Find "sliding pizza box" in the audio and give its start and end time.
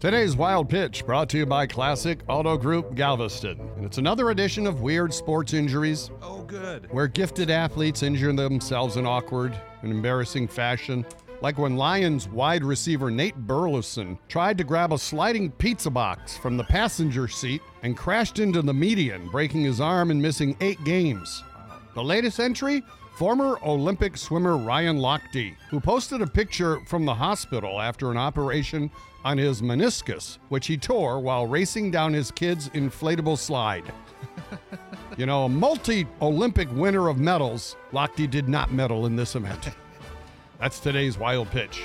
14.98-16.36